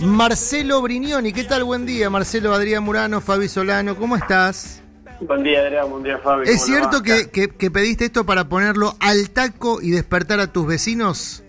Marcelo 0.00 0.80
Brignoni. 0.80 1.32
¿Qué 1.32 1.44
tal? 1.44 1.64
Buen 1.64 1.84
día, 1.84 2.08
Marcelo, 2.08 2.54
Adrián 2.54 2.84
Murano, 2.84 3.20
Fabi 3.20 3.48
Solano, 3.48 3.96
¿cómo 3.96 4.16
estás? 4.16 4.82
Buen 5.20 5.42
día, 5.42 5.60
Adrián, 5.60 5.90
buen 5.90 6.04
día, 6.04 6.18
Fabi. 6.18 6.48
¿Es 6.48 6.64
cierto 6.64 7.02
que, 7.02 7.28
que, 7.30 7.70
pediste 7.70 8.04
esto 8.04 8.24
para 8.24 8.44
ponerlo 8.48 8.94
al 9.00 9.30
taco 9.30 9.80
y 9.82 9.90
despertar 9.90 10.38
a 10.38 10.52
tus 10.52 10.66
vecinos? 10.66 11.42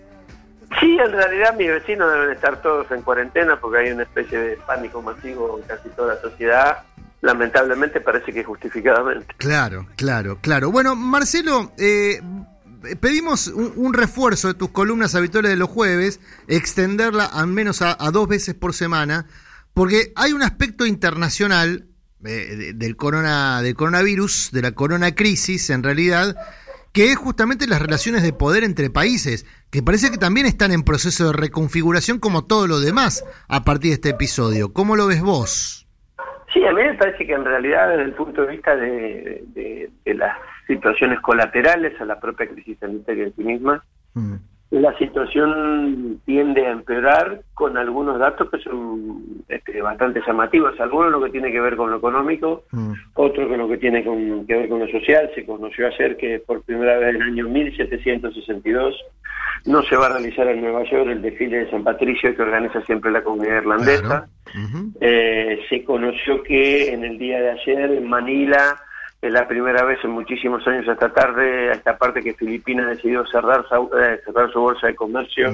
Sí, 0.80 0.98
en 0.98 1.12
realidad 1.12 1.56
mis 1.56 1.68
vecinos 1.68 2.12
deben 2.12 2.30
estar 2.30 2.60
todos 2.62 2.90
en 2.90 3.02
cuarentena 3.02 3.58
porque 3.60 3.78
hay 3.78 3.92
una 3.92 4.02
especie 4.02 4.38
de 4.38 4.56
pánico 4.56 5.00
masivo 5.02 5.58
en 5.60 5.66
casi 5.68 5.88
toda 5.90 6.14
la 6.14 6.20
sociedad. 6.20 6.78
Lamentablemente 7.22 8.00
parece 8.00 8.32
que 8.32 8.42
justificadamente. 8.42 9.26
Claro, 9.36 9.86
claro, 9.96 10.38
claro. 10.40 10.70
Bueno, 10.70 10.96
Marcelo, 10.96 11.70
eh, 11.78 12.20
pedimos 13.00 13.48
un, 13.48 13.94
refuerzo 13.94 14.48
de 14.48 14.54
tus 14.54 14.70
columnas 14.70 15.14
habituales 15.14 15.50
de 15.50 15.56
los 15.56 15.68
jueves, 15.68 16.20
extenderla 16.48 17.24
al 17.24 17.46
menos 17.46 17.82
a, 17.82 17.96
dos 18.12 18.28
veces 18.28 18.54
por 18.54 18.74
semana, 18.74 19.26
porque 19.74 20.12
hay 20.16 20.32
un 20.32 20.42
aspecto 20.42 20.86
internacional 20.86 21.86
eh, 22.24 22.72
del, 22.74 22.96
corona, 22.96 23.62
del 23.62 23.74
coronavirus, 23.74 24.50
de 24.52 24.62
la 24.62 24.72
corona 24.72 25.14
crisis 25.14 25.70
en 25.70 25.82
realidad, 25.82 26.36
que 26.92 27.12
es 27.12 27.16
justamente 27.16 27.66
las 27.66 27.80
relaciones 27.80 28.22
de 28.22 28.32
poder 28.32 28.64
entre 28.64 28.90
países, 28.90 29.46
que 29.70 29.82
parece 29.82 30.10
que 30.10 30.18
también 30.18 30.46
están 30.46 30.72
en 30.72 30.82
proceso 30.82 31.28
de 31.28 31.32
reconfiguración 31.32 32.18
como 32.18 32.46
todo 32.46 32.66
lo 32.66 32.80
demás 32.80 33.24
a 33.48 33.64
partir 33.64 33.90
de 33.90 33.94
este 33.94 34.08
episodio. 34.10 34.72
¿Cómo 34.72 34.96
lo 34.96 35.06
ves 35.06 35.22
vos? 35.22 35.86
Sí, 36.52 36.64
a 36.64 36.72
mí 36.72 36.82
me 36.82 36.94
parece 36.94 37.24
que 37.24 37.32
en 37.32 37.44
realidad 37.44 37.90
desde 37.90 38.02
el 38.02 38.14
punto 38.14 38.42
de 38.42 38.48
vista 38.48 38.74
de, 38.74 39.44
de 40.04 40.14
las 40.14 40.36
situaciones 40.70 41.20
colaterales 41.20 42.00
a 42.00 42.04
la 42.04 42.20
propia 42.20 42.48
crisis 42.48 42.78
sanitaria 42.78 43.24
en 43.24 43.34
sí 43.34 43.42
misma. 43.42 43.84
Mm. 44.14 44.34
La 44.70 44.96
situación 44.98 46.20
tiende 46.24 46.64
a 46.64 46.70
empeorar 46.70 47.42
con 47.54 47.76
algunos 47.76 48.20
datos 48.20 48.48
que 48.50 48.58
son 48.58 49.42
este, 49.48 49.82
bastante 49.82 50.22
llamativos, 50.24 50.78
algunos 50.78 51.10
lo 51.10 51.20
que 51.24 51.30
tiene 51.30 51.50
que 51.50 51.60
ver 51.60 51.76
con 51.76 51.90
lo 51.90 51.96
económico, 51.96 52.62
mm. 52.70 52.92
otro 53.14 53.48
con 53.48 53.58
lo 53.58 53.68
que 53.68 53.78
tiene 53.78 54.04
que 54.04 54.54
ver 54.54 54.68
con 54.68 54.78
lo 54.78 54.86
social. 54.86 55.28
Se 55.34 55.44
conoció 55.44 55.88
ayer 55.88 56.16
que 56.16 56.38
por 56.38 56.62
primera 56.62 56.98
vez 56.98 57.16
en 57.16 57.22
el 57.22 57.28
año 57.30 57.48
1762 57.48 58.94
no 59.66 59.82
se 59.82 59.96
va 59.96 60.06
a 60.06 60.10
realizar 60.10 60.46
en 60.46 60.60
Nueva 60.60 60.84
York 60.84 61.08
el 61.10 61.20
desfile 61.20 61.64
de 61.64 61.70
San 61.70 61.82
Patricio 61.82 62.34
que 62.34 62.42
organiza 62.42 62.80
siempre 62.82 63.10
la 63.10 63.24
comunidad 63.24 63.58
irlandesa. 63.58 64.28
Eh, 65.00 65.60
se 65.68 65.82
conoció 65.82 66.44
que 66.44 66.92
en 66.92 67.04
el 67.04 67.18
día 67.18 67.40
de 67.40 67.50
ayer 67.50 67.90
en 67.90 68.08
Manila 68.08 68.80
es 69.22 69.32
la 69.32 69.46
primera 69.46 69.84
vez 69.84 69.98
en 70.02 70.10
muchísimos 70.10 70.66
años 70.66 70.88
esta 70.88 71.12
tarde, 71.12 71.70
a 71.70 71.74
esta 71.74 71.98
parte 71.98 72.22
que 72.22 72.34
Filipinas 72.34 72.88
decidió 72.88 73.26
cerrar, 73.26 73.64
eh, 74.00 74.20
cerrar 74.24 74.50
su 74.50 74.60
bolsa 74.60 74.86
de 74.86 74.94
comercio 74.94 75.52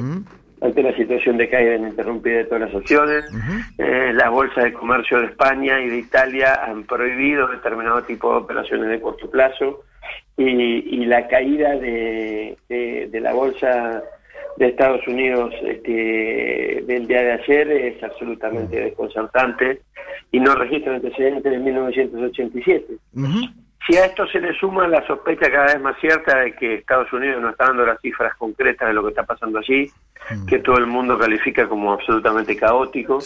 ante 0.60 0.82
la 0.82 0.96
situación 0.96 1.36
de 1.36 1.48
caída 1.48 1.74
ininterrumpida 1.74 2.38
de 2.38 2.44
todas 2.44 2.60
las 2.62 2.74
opciones. 2.74 3.24
Eh, 3.78 4.12
las 4.14 4.30
bolsas 4.30 4.64
de 4.64 4.72
comercio 4.72 5.20
de 5.20 5.26
España 5.26 5.80
y 5.80 5.88
de 5.88 5.98
Italia 5.98 6.60
han 6.64 6.84
prohibido 6.84 7.48
determinado 7.48 8.02
tipo 8.04 8.30
de 8.30 8.38
operaciones 8.38 8.88
de 8.88 9.00
corto 9.00 9.28
plazo 9.28 9.82
y, 10.36 11.04
la 11.06 11.26
caída 11.28 11.70
de, 11.76 12.56
de, 12.68 13.20
la 13.20 13.32
bolsa 13.32 14.02
de 14.56 14.68
Estados 14.68 15.06
Unidos 15.06 15.52
este, 15.62 16.82
del 16.86 17.06
día 17.06 17.22
de 17.22 17.32
ayer 17.32 17.70
es 17.70 18.02
absolutamente 18.02 18.80
desconcertante 18.80 19.82
y 20.32 20.40
no 20.40 20.54
registra 20.54 20.94
antecedentes 20.94 21.52
de 21.52 21.58
1987. 21.58 22.86
Si 23.86 23.96
a 23.96 24.06
esto 24.06 24.26
se 24.26 24.40
le 24.40 24.52
suma 24.58 24.88
la 24.88 25.06
sospecha 25.06 25.48
cada 25.50 25.66
vez 25.66 25.80
más 25.80 25.96
cierta 26.00 26.40
de 26.40 26.52
que 26.56 26.74
Estados 26.74 27.12
Unidos 27.12 27.40
no 27.40 27.50
está 27.50 27.66
dando 27.66 27.86
las 27.86 28.00
cifras 28.00 28.34
concretas 28.36 28.88
de 28.88 28.94
lo 28.94 29.04
que 29.04 29.10
está 29.10 29.22
pasando 29.22 29.60
allí, 29.60 29.88
que 30.48 30.58
todo 30.58 30.78
el 30.78 30.86
mundo 30.86 31.16
califica 31.16 31.68
como 31.68 31.92
absolutamente 31.92 32.56
caótico. 32.56 33.20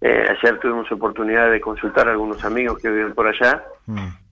Eh, 0.00 0.26
ayer 0.28 0.60
tuvimos 0.60 0.90
oportunidad 0.92 1.50
de 1.50 1.60
consultar 1.60 2.06
a 2.06 2.12
algunos 2.12 2.44
amigos 2.44 2.80
que 2.80 2.88
viven 2.88 3.14
por 3.14 3.26
allá 3.26 3.64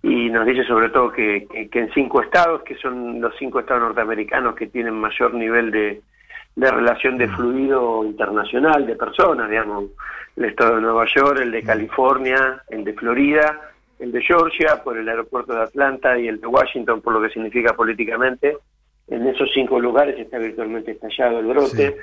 y 0.00 0.30
nos 0.30 0.46
dice 0.46 0.62
sobre 0.64 0.90
todo 0.90 1.10
que, 1.10 1.48
que, 1.72 1.78
en 1.80 1.92
cinco 1.92 2.22
estados, 2.22 2.62
que 2.62 2.76
son 2.76 3.20
los 3.20 3.34
cinco 3.36 3.58
estados 3.58 3.82
norteamericanos 3.82 4.54
que 4.54 4.68
tienen 4.68 4.94
mayor 4.94 5.34
nivel 5.34 5.72
de, 5.72 6.02
de 6.56 6.70
relación 6.70 7.18
de 7.18 7.28
fluido 7.28 8.04
internacional 8.04 8.86
de 8.86 8.94
personas, 8.94 9.50
digamos, 9.50 9.86
el 10.36 10.44
estado 10.46 10.76
de 10.76 10.82
Nueva 10.82 11.04
York, 11.14 11.40
el 11.40 11.50
de 11.50 11.62
California, 11.62 12.62
el 12.68 12.84
de 12.84 12.92
Florida, 12.94 13.60
el 13.98 14.12
de 14.12 14.22
Georgia 14.22 14.82
por 14.82 14.96
el 14.96 15.08
aeropuerto 15.08 15.54
de 15.54 15.62
Atlanta 15.62 16.18
y 16.18 16.28
el 16.28 16.40
de 16.40 16.46
Washington 16.46 17.00
por 17.00 17.14
lo 17.14 17.22
que 17.22 17.30
significa 17.30 17.74
políticamente. 17.74 18.56
En 19.08 19.26
esos 19.26 19.50
cinco 19.52 19.78
lugares 19.78 20.18
está 20.18 20.38
virtualmente 20.38 20.92
estallado 20.92 21.40
el 21.40 21.46
brote. 21.46 21.96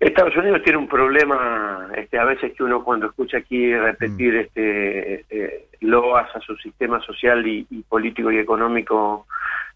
Estados 0.00 0.36
Unidos 0.36 0.62
tiene 0.62 0.78
un 0.78 0.88
problema, 0.88 1.90
este, 1.96 2.18
a 2.18 2.24
veces 2.24 2.52
que 2.52 2.62
uno 2.62 2.84
cuando 2.84 3.08
escucha 3.08 3.38
aquí 3.38 3.74
repetir 3.74 4.34
mm. 4.34 4.38
este, 4.38 5.14
este 5.14 5.68
loas 5.80 6.34
a 6.34 6.40
su 6.40 6.56
sistema 6.56 7.00
social 7.02 7.44
y 7.46 7.84
político 7.88 8.30
y 8.30 8.38
económico 8.38 9.26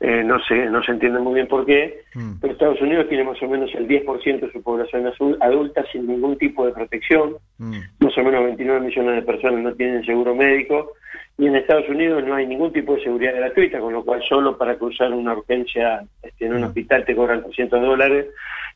eh, 0.04 0.24
no 0.24 0.42
sé, 0.42 0.66
no 0.66 0.82
se 0.82 0.90
entiende 0.90 1.20
muy 1.20 1.34
bien 1.34 1.46
por 1.46 1.64
qué, 1.64 2.02
mm. 2.14 2.40
pero 2.40 2.54
Estados 2.54 2.80
Unidos 2.80 3.08
tiene 3.08 3.22
más 3.22 3.40
o 3.40 3.46
menos 3.46 3.70
el 3.72 3.86
10% 3.86 4.40
de 4.40 4.50
su 4.50 4.60
población 4.60 5.08
adulta 5.40 5.84
sin 5.92 6.08
ningún 6.08 6.36
tipo 6.38 6.66
de 6.66 6.72
protección, 6.72 7.36
mm. 7.58 7.78
más 8.00 8.18
o 8.18 8.22
menos 8.24 8.42
29 8.42 8.80
millones 8.80 9.14
de 9.14 9.22
personas 9.22 9.60
no 9.60 9.72
tienen 9.74 10.04
seguro 10.04 10.34
médico, 10.34 10.94
y 11.38 11.46
en 11.46 11.54
Estados 11.54 11.88
Unidos 11.88 12.24
no 12.26 12.34
hay 12.34 12.48
ningún 12.48 12.72
tipo 12.72 12.96
de 12.96 13.04
seguridad 13.04 13.36
gratuita, 13.36 13.78
con 13.78 13.92
lo 13.92 14.04
cual 14.04 14.20
solo 14.28 14.58
para 14.58 14.76
cruzar 14.76 15.12
una 15.12 15.34
urgencia 15.34 16.02
este, 16.20 16.46
en 16.46 16.54
un 16.54 16.62
mm. 16.62 16.64
hospital 16.64 17.04
te 17.04 17.14
cobran 17.14 17.44
300 17.44 17.80
dólares, 17.80 18.26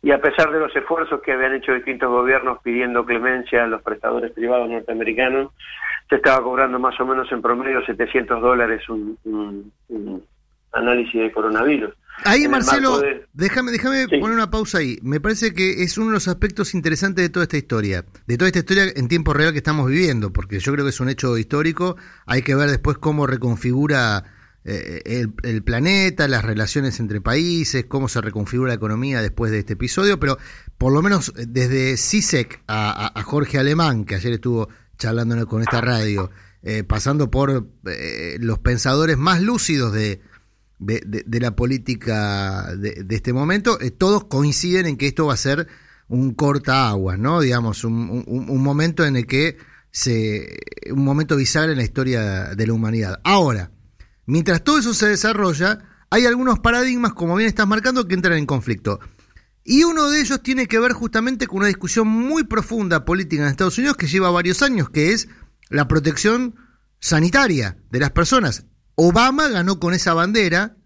y 0.04 0.12
a 0.12 0.20
pesar 0.20 0.52
de 0.52 0.60
los 0.60 0.76
esfuerzos 0.76 1.20
que 1.22 1.32
habían 1.32 1.56
hecho 1.56 1.74
distintos 1.74 2.08
gobiernos 2.08 2.60
pidiendo 2.62 3.04
clemencia 3.04 3.64
a 3.64 3.66
los 3.66 3.82
prestadores 3.82 4.30
privados 4.30 4.70
norteamericanos, 4.70 5.50
se 6.08 6.14
estaba 6.14 6.40
cobrando 6.44 6.78
más 6.78 7.00
o 7.00 7.04
menos 7.04 7.26
en 7.32 7.42
promedio 7.42 7.84
700 7.84 8.40
dólares 8.40 8.88
un, 8.88 9.18
un 9.24 10.22
análisis 10.76 11.20
de 11.20 11.32
coronavirus. 11.32 11.94
Ahí, 12.24 12.48
Marcelo, 12.48 13.02
déjame, 13.34 13.72
déjame 13.72 14.08
poner 14.08 14.30
una 14.30 14.50
pausa 14.50 14.78
ahí. 14.78 14.98
Me 15.02 15.20
parece 15.20 15.52
que 15.52 15.82
es 15.82 15.98
uno 15.98 16.08
de 16.08 16.14
los 16.14 16.28
aspectos 16.28 16.74
interesantes 16.74 17.22
de 17.22 17.28
toda 17.28 17.44
esta 17.44 17.58
historia, 17.58 18.04
de 18.26 18.38
toda 18.38 18.48
esta 18.48 18.60
historia 18.60 18.84
en 18.94 19.08
tiempo 19.08 19.34
real 19.34 19.52
que 19.52 19.58
estamos 19.58 19.88
viviendo, 19.88 20.32
porque 20.32 20.58
yo 20.58 20.72
creo 20.72 20.84
que 20.84 20.90
es 20.90 21.00
un 21.00 21.08
hecho 21.08 21.36
histórico. 21.36 21.96
Hay 22.24 22.42
que 22.42 22.54
ver 22.54 22.70
después 22.70 22.96
cómo 22.98 23.26
reconfigura 23.26 24.24
eh, 24.68 25.28
el, 25.44 25.62
planeta, 25.62 26.26
las 26.26 26.44
relaciones 26.44 26.98
entre 26.98 27.20
países, 27.20 27.84
cómo 27.86 28.08
se 28.08 28.20
reconfigura 28.20 28.70
la 28.70 28.74
economía 28.74 29.22
después 29.22 29.52
de 29.52 29.60
este 29.60 29.74
episodio, 29.74 30.18
pero 30.18 30.38
por 30.76 30.92
lo 30.92 31.02
menos 31.02 31.32
desde 31.36 31.96
CISEC 31.96 32.62
a, 32.66 33.12
Jorge 33.24 33.58
Alemán, 33.58 34.04
que 34.04 34.16
ayer 34.16 34.32
estuvo 34.32 34.68
charlando 34.98 35.46
con 35.46 35.62
esta 35.62 35.80
radio, 35.80 36.32
eh, 36.64 36.82
pasando 36.82 37.30
por 37.30 37.68
eh, 37.86 38.38
los 38.40 38.58
pensadores 38.58 39.16
más 39.16 39.40
lúcidos 39.40 39.92
de 39.92 40.20
de, 40.78 41.24
la 41.40 41.56
política 41.56 42.74
de, 42.76 43.04
este 43.08 43.32
momento, 43.32 43.80
eh, 43.80 43.90
todos 43.90 44.24
coinciden 44.24 44.86
en 44.86 44.96
que 44.96 45.06
esto 45.06 45.26
va 45.26 45.34
a 45.34 45.38
ser 45.38 45.68
un 46.08 46.34
corta 46.34 46.88
agua, 46.88 47.16
¿no? 47.16 47.40
Digamos, 47.40 47.84
un, 47.84 48.24
un, 48.26 48.62
momento 48.62 49.04
en 49.04 49.16
el 49.16 49.26
que 49.26 49.56
se. 49.90 50.56
un 50.90 51.04
momento 51.04 51.36
bisagra 51.36 51.72
en 51.72 51.78
la 51.78 51.84
historia 51.84 52.54
de 52.54 52.66
la 52.66 52.72
humanidad. 52.72 53.20
Ahora, 53.24 53.72
mientras 54.26 54.62
todo 54.62 54.78
eso 54.78 54.94
se 54.94 55.08
desarrolla, 55.08 55.78
hay 56.10 56.26
algunos 56.26 56.60
paradigmas, 56.60 57.14
como 57.14 57.34
bien 57.34 57.48
estás 57.48 57.66
marcando, 57.66 58.06
que 58.06 58.14
entran 58.14 58.38
en 58.38 58.46
conflicto. 58.46 59.00
Y 59.64 59.82
uno 59.82 60.08
de 60.10 60.20
ellos 60.20 60.42
tiene 60.42 60.66
que 60.66 60.78
ver 60.78 60.92
justamente 60.92 61.48
con 61.48 61.58
una 61.58 61.66
discusión 61.66 62.06
muy 62.06 62.44
profunda 62.44 63.04
política 63.04 63.42
en 63.42 63.48
Estados 63.48 63.78
Unidos 63.78 63.96
que 63.96 64.06
lleva 64.06 64.30
varios 64.30 64.62
años, 64.62 64.90
que 64.90 65.12
es 65.12 65.28
la 65.70 65.88
protección 65.88 66.54
sanitaria 67.00 67.76
de 67.90 67.98
las 67.98 68.12
personas. 68.12 68.64
Obama 68.96 69.48
ganó 69.48 69.78
con 69.78 69.94
esa 69.94 70.14
bandera, 70.14 70.76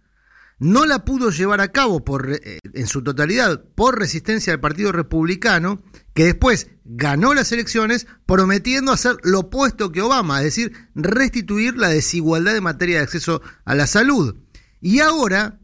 no 0.59 0.85
la 0.85 1.05
pudo 1.07 1.31
llevar 1.31 1.63
a 1.63 1.73
cabo 1.73 2.05
eh, 2.29 2.59
en 2.75 2.87
su 2.87 3.03
totalidad 3.03 3.65
por 3.75 3.99
resistencia 3.99 4.53
del 4.53 4.61
Partido 4.61 4.93
Republicano, 4.93 5.83
que 6.13 6.27
después 6.27 6.69
ganó 6.85 7.33
las 7.33 7.51
elecciones 7.53 8.07
prometiendo 8.27 8.93
hacer 8.93 9.17
lo 9.23 9.41
opuesto 9.41 9.91
que 9.91 10.03
Obama, 10.03 10.39
es 10.39 10.45
decir, 10.45 10.73
restituir 10.95 11.77
la 11.77 11.89
desigualdad 11.89 12.57
en 12.57 12.65
materia 12.65 12.99
de 12.99 13.05
acceso 13.05 13.41
a 13.65 13.75
la 13.75 13.87
salud. 13.87 14.37
Y 14.81 15.01
ahora, 15.01 15.61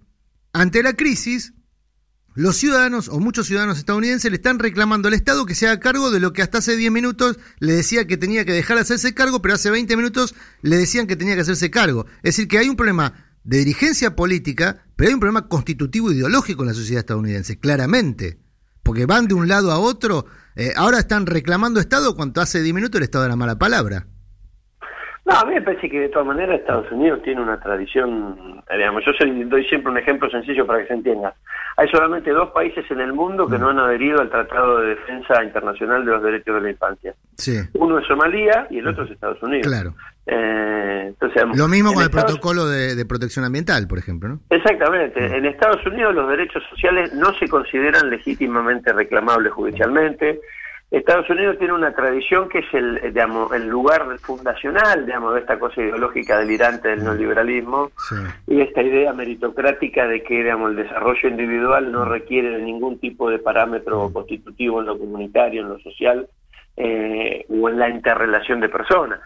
ante 0.53 0.83
la 0.83 0.95
crisis, 0.95 1.53
los 2.37 2.57
ciudadanos 2.57 3.09
o 3.09 3.19
muchos 3.19 3.47
ciudadanos 3.47 3.79
estadounidenses 3.79 4.31
le 4.31 4.37
están 4.37 4.59
reclamando 4.59 5.09
al 5.09 5.15
Estado 5.15 5.47
que 5.47 5.55
se 5.55 5.67
haga 5.67 5.81
cargo 5.81 6.11
de 6.11 6.21
lo 6.21 6.35
que 6.35 6.43
hasta 6.43 6.59
hace 6.59 6.77
10 6.77 6.93
minutos 6.93 7.39
le 7.61 7.73
decía 7.73 8.07
que 8.07 8.19
tenía 8.19 8.45
que 8.45 8.53
dejar 8.53 8.77
de 8.77 8.83
hacerse 8.83 9.15
cargo, 9.15 9.41
pero 9.41 9.55
hace 9.55 9.71
20 9.71 9.97
minutos 9.97 10.35
le 10.61 10.77
decían 10.77 11.07
que 11.07 11.17
tenía 11.17 11.35
que 11.35 11.41
hacerse 11.41 11.71
cargo. 11.71 12.05
Es 12.19 12.37
decir, 12.37 12.47
que 12.47 12.59
hay 12.59 12.69
un 12.69 12.77
problema 12.77 13.15
de 13.43 13.59
dirigencia 13.59 14.15
política, 14.15 14.85
pero 14.97 15.09
hay 15.09 15.15
un 15.15 15.21
problema 15.21 15.49
constitutivo 15.49 16.13
ideológico 16.13 16.63
en 16.63 16.69
la 16.69 16.75
sociedad 16.75 17.01
estadounidense, 17.01 17.59
claramente. 17.59 18.37
Porque 18.83 19.07
van 19.07 19.29
de 19.29 19.35
un 19.35 19.49
lado 19.49 19.73
a 19.73 19.79
otro. 19.79 20.27
Eh, 20.57 20.73
ahora 20.77 20.99
están 20.99 21.25
reclamando 21.25 21.81
Estado 21.81 22.15
cuando 22.15 22.43
hace 22.43 22.63
10 22.63 22.75
minutos 22.75 22.99
el 22.99 23.05
Estado 23.05 23.25
era 23.25 23.37
mala 23.37 23.57
palabra. 23.57 24.05
No, 25.25 25.35
a 25.35 25.45
mí 25.45 25.55
me 25.55 25.63
parece 25.63 25.89
que 25.89 26.01
de 26.01 26.09
todas 26.09 26.27
maneras 26.27 26.61
Estados 26.61 26.91
Unidos 26.93 27.21
tiene 27.23 27.41
una 27.41 27.59
tradición, 27.59 28.63
digamos, 28.71 29.03
yo 29.05 29.13
doy 29.47 29.65
siempre 29.65 29.91
un 29.91 29.99
ejemplo 29.99 30.31
sencillo 30.31 30.65
para 30.67 30.83
que 30.83 30.89
se 30.89 30.95
entienda. 30.95 31.35
Hay 31.79 31.89
solamente 31.89 32.31
dos 32.31 32.51
países 32.53 32.91
en 32.91 33.01
el 33.01 33.13
mundo 33.13 33.47
que 33.47 33.59
mm. 33.59 33.61
no 33.61 33.69
han 33.69 33.79
adherido 33.79 34.21
al 34.21 34.31
Tratado 34.31 34.81
de 34.81 34.95
Defensa 34.95 35.45
Internacional 35.45 36.05
de 36.07 36.11
los 36.11 36.23
Derechos 36.23 36.55
de 36.55 36.61
la 36.63 36.71
Infancia. 36.71 37.15
Uno 37.75 37.99
es 37.99 38.07
Somalia 38.07 38.67
y 38.71 38.79
el 38.79 38.89
otro 38.89 39.05
es 39.05 39.11
Estados 39.11 39.43
Unidos. 39.43 39.67
Claro. 39.67 39.95
Eh, 40.27 41.05
entonces, 41.09 41.43
Lo 41.55 41.69
mismo 41.69 41.93
con 41.93 42.03
el 42.03 42.11
protocolo 42.11 42.67
de, 42.67 43.05
protección 43.05 43.45
ambiental, 43.45 43.87
por 43.87 43.99
ejemplo, 43.99 44.29
¿no? 44.29 44.41
Exactamente. 44.49 45.21
Mm. 45.21 45.35
En 45.35 45.47
Estados 45.47 45.85
Unidos 45.87 46.15
los 46.15 46.29
derechos 46.29 46.63
sociales 46.71 47.13
no 47.13 47.35
se 47.35 47.47
consideran 47.47 48.09
legítimamente 48.09 48.93
reclamables 48.93 49.53
judicialmente. 49.53 50.41
Estados 50.91 51.29
Unidos 51.29 51.59
tiene 51.59 51.75
una 51.75 51.93
tradición 51.93 52.49
que 52.49 52.61
es 52.61 52.73
el, 52.73 53.01
digamos, 53.03 53.53
el 53.53 53.67
lugar 53.67 54.19
fundacional 54.21 55.05
digamos, 55.05 55.35
de 55.35 55.41
esta 55.41 55.59
cosa 55.59 55.81
ideológica 55.81 56.39
delirante 56.39 56.89
del 56.89 57.03
neoliberalismo 57.03 57.91
y 58.47 58.61
esta 58.61 58.83
idea 58.83 59.13
meritocrática 59.13 60.07
de 60.07 60.23
que 60.23 60.45
digamos, 60.45 60.71
el 60.71 60.77
desarrollo 60.77 61.29
individual 61.29 61.91
no 61.91 62.05
requiere 62.05 62.51
de 62.51 62.63
ningún 62.63 63.01
tipo 63.01 63.29
de 63.29 63.41
parámetro 63.41 64.13
constitutivo 64.13 64.81
en 64.81 64.87
lo 64.87 64.99
comunitario, 64.99 65.63
en 65.63 65.69
lo 65.71 65.79
social 65.81 66.29
eh, 66.77 67.45
o 67.49 67.69
en 67.69 67.79
la 67.79 67.89
interrelación 67.89 68.61
de 68.61 68.69
personas. 68.69 69.21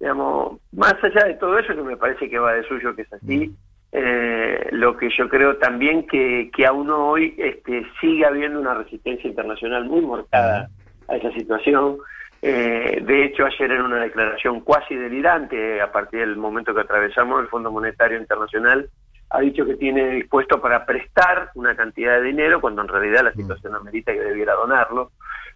Digamos, 0.00 0.58
más 0.72 0.94
allá 1.00 1.26
de 1.26 1.34
todo 1.34 1.56
eso, 1.58 1.76
que 1.76 1.82
me 1.82 1.96
parece 1.96 2.28
que 2.28 2.38
va 2.40 2.54
de 2.54 2.64
suyo 2.64 2.96
que 2.96 3.02
es 3.02 3.12
así, 3.12 3.54
eh, 3.92 4.68
lo 4.72 4.96
que 4.96 5.08
yo 5.16 5.28
creo 5.28 5.58
también 5.58 6.04
que, 6.08 6.50
que 6.52 6.66
aún 6.66 6.90
hoy 6.90 7.36
este, 7.38 7.86
sigue 8.00 8.26
habiendo 8.26 8.58
una 8.58 8.74
resistencia 8.74 9.30
internacional 9.30 9.84
muy 9.84 10.04
marcada 10.04 10.68
a 11.08 11.16
esa 11.16 11.30
situación. 11.32 11.98
Eh, 12.42 13.02
de 13.02 13.24
hecho, 13.24 13.46
ayer 13.46 13.72
en 13.72 13.82
una 13.82 14.02
declaración 14.02 14.60
cuasi 14.60 14.94
delirante, 14.94 15.80
a 15.80 15.90
partir 15.90 16.20
del 16.20 16.36
momento 16.36 16.74
que 16.74 16.82
atravesamos, 16.82 17.40
el 17.40 17.48
Fondo 17.48 17.72
Monetario 17.72 18.18
Internacional 18.18 18.88
ha 19.30 19.40
dicho 19.40 19.64
que 19.64 19.74
tiene 19.74 20.10
dispuesto 20.10 20.60
para 20.60 20.84
prestar 20.86 21.50
una 21.54 21.74
cantidad 21.74 22.20
de 22.20 22.22
dinero, 22.22 22.60
cuando 22.60 22.82
en 22.82 22.88
realidad 22.88 23.24
la 23.24 23.30
mm. 23.30 23.36
situación 23.36 23.74
amerita 23.74 24.12
que 24.12 24.20
debiera 24.20 24.54
donarlo. 24.54 25.10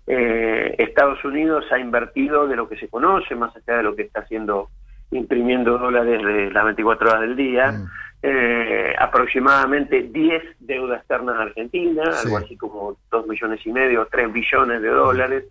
Eh, 0.07 0.75
Estados 0.79 1.23
Unidos 1.25 1.65
ha 1.71 1.79
invertido 1.79 2.49
de 2.49 2.57
lo 2.57 2.69
que 2.69 2.77
se 2.77 2.89
conoce, 2.89 3.35
más 3.35 3.55
allá 3.55 3.77
de 3.77 3.83
lo 3.83 3.95
que 3.95 4.03
está 4.03 4.21
haciendo, 4.21 4.71
imprimiendo 5.11 5.79
dólares 5.79 6.25
de 6.25 6.51
las 6.51 6.65
24 6.65 7.09
horas 7.09 7.21
del 7.21 7.37
día. 7.37 7.73
Mm. 7.73 7.87
Eh, 8.31 8.95
aproximadamente 8.99 10.03
10 10.03 10.43
deudas 10.61 10.99
externas 10.99 11.35
en 11.37 11.41
Argentina, 11.41 12.03
algo 12.23 12.37
así 12.37 12.59
como 12.59 12.99
2 13.11 13.27
millones 13.27 13.59
y 13.65 13.73
medio, 13.73 14.07
3 14.11 14.31
billones 14.31 14.83
de 14.83 14.89
dólares, 14.89 15.45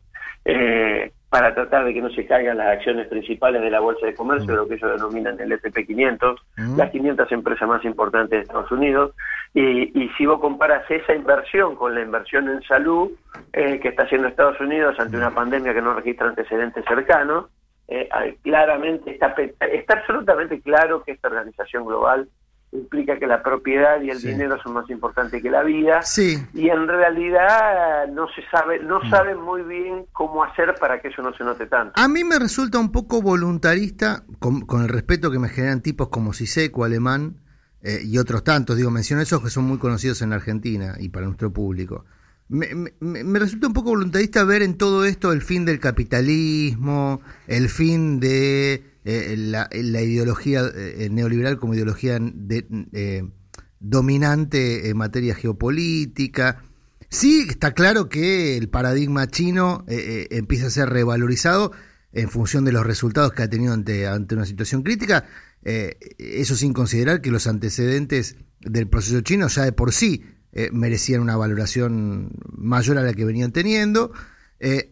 eh, 0.46 1.12
para 1.28 1.56
tratar 1.56 1.86
de 1.86 1.94
que 1.96 2.04
no 2.04 2.12
se 2.12 2.28
caigan 2.28 2.58
las 2.58 2.68
acciones 2.68 3.08
principales 3.08 3.64
de 3.64 3.72
la 3.72 3.80
Bolsa 3.80 4.06
de 4.06 4.14
Comercio, 4.14 4.56
lo 4.56 4.68
que 4.68 4.76
ellos 4.76 4.92
denominan 4.92 5.40
el 5.40 5.54
SP500, 5.54 6.36
las 6.78 6.92
500 6.92 7.32
empresas 7.32 7.68
más 7.68 7.84
importantes 7.84 8.38
de 8.38 8.44
Estados 8.44 8.72
Unidos. 8.72 9.16
Y, 9.56 10.00
y, 10.00 10.10
si 10.10 10.28
vos 10.28 10.40
comparas 10.40 10.84
esa 10.92 11.16
inversión 11.16 11.76
con 11.76 11.96
la 11.96 12.02
inversión 12.02 12.48
en 12.48 12.62
salud 12.62 13.10
eh, 13.54 13.80
que 13.80 13.88
está 13.88 14.04
haciendo 14.04 14.28
Estados 14.28 14.60
Unidos 14.60 15.00
ante 15.00 15.18
una 15.18 15.34
pandemia 15.34 15.74
que 15.74 15.82
no 15.82 15.96
registra 15.96 16.28
antecedentes 16.28 16.86
cercanos, 16.86 17.46
eh, 17.88 18.08
claramente 18.44 19.12
está, 19.12 19.34
está 19.62 19.94
absolutamente 19.96 20.62
claro 20.62 21.02
que 21.02 21.14
esta 21.14 21.30
organización 21.30 21.86
global 21.86 22.30
implica 22.72 23.18
que 23.18 23.28
la 23.28 23.42
propiedad 23.42 24.02
y 24.02 24.10
el 24.10 24.22
dinero 24.22 24.58
son 24.62 24.74
más 24.74 24.90
importantes 24.90 25.42
que 25.42 25.50
la 25.50 25.64
vida. 25.64 26.02
Sí. 26.02 26.38
y 26.54 26.70
en 26.70 26.88
realidad 26.88 28.08
no 28.08 28.28
se 28.30 28.44
sabe 28.50 28.80
no 28.80 29.00
mm. 29.00 29.10
saben 29.10 29.40
muy 29.40 29.62
bien 29.64 30.06
cómo 30.12 30.44
hacer 30.44 30.76
para 30.80 31.02
que 31.02 31.08
eso 31.08 31.22
no 31.22 31.34
se 31.34 31.44
note 31.44 31.68
tanto. 31.68 31.94
A 31.96 32.08
mí 32.08 32.24
me 32.24 32.38
resulta 32.40 32.78
un 32.80 32.92
poco 32.92 33.22
voluntarista 33.22 34.24
con, 34.40 34.66
el 34.82 34.90
respeto 34.90 35.32
que 35.32 35.40
me 35.40 35.50
generan 35.50 35.82
tipos 35.82 36.10
como 36.10 36.34
Siseco 36.34 36.84
alemán 36.84 37.38
eh, 37.82 38.02
y 38.04 38.18
otros 38.18 38.44
tantos. 38.44 38.76
Digo 38.76 38.92
menciono 38.92 39.22
esos 39.22 39.42
que 39.42 39.50
son 39.50 39.64
muy 39.64 39.78
conocidos 39.78 40.22
en 40.22 40.34
Argentina 40.34 40.96
y 41.00 41.10
para 41.10 41.26
nuestro 41.26 41.52
público. 41.52 42.06
Me, 42.50 42.70
me, 43.02 43.40
resulta 43.40 43.68
un 43.68 43.74
poco 43.74 43.90
voluntarista 43.90 44.46
ver 44.46 44.62
en 44.62 44.78
todo 44.78 45.04
esto 45.04 45.34
el 45.34 45.42
fin 45.42 45.66
del 45.66 45.82
capitalismo, 45.82 47.20
el 47.46 47.68
fin 47.68 48.22
de 48.22 48.97
eh, 49.10 49.38
la, 49.38 49.70
ideología 49.72 50.64
eh, 50.76 51.08
neoliberal 51.10 51.60
como 51.60 51.74
ideología 51.74 52.20
eh, 52.20 53.24
dominante 53.80 54.90
en 54.90 54.98
materia 54.98 55.34
geopolítica. 55.34 56.62
Sí, 57.08 57.46
está 57.48 57.72
claro 57.72 58.10
que 58.10 58.58
el 58.58 58.68
paradigma 58.68 59.28
chino 59.28 59.86
empieza 59.88 60.68
a 60.68 60.72
ser 60.72 60.90
revalorizado 60.90 61.72
en 62.12 62.30
función 62.30 62.66
de 62.66 62.74
los 62.74 62.86
resultados 62.86 63.32
que 63.32 63.44
ha 63.44 63.50
tenido 63.50 63.72
ante, 63.74 64.08
ante 64.08 64.36
una 64.36 64.46
situación 64.46 64.84
crítica. 64.84 65.24
eso 65.64 66.58
sin 66.58 66.74
considerar 66.74 67.22
que 67.22 67.32
los 67.32 67.48
antecedentes 67.48 68.36
del 68.60 68.90
proceso 68.90 69.22
chino 69.22 69.48
ya 69.48 69.64
de 69.64 69.72
por 69.72 69.94
sí 69.94 70.26
merecían 70.74 71.22
una 71.22 71.38
valoración 71.38 72.32
mayor 72.52 72.98
a 72.98 73.04
la 73.04 73.14
que 73.14 73.24
venían 73.24 73.54
teniendo. 73.54 74.12